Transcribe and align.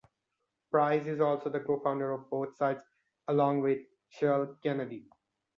Price 0.71 1.05
is 1.05 1.21
also 1.21 1.51
the 1.51 1.59
co-founder 1.59 2.11
of 2.11 2.27
both 2.27 2.55
sites 2.57 2.81
along 3.27 3.61
with 3.61 3.81
Shirl 4.09 4.57
Kennedy. 4.63 5.05